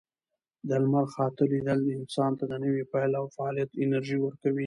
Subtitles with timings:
[0.67, 4.59] د لمر خاته لیدل انسان ته د نوي پیل او فعالیت انرژي ورکوي.